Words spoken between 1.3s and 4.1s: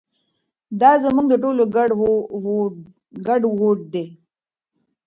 ټولو ګډ هوډ دی.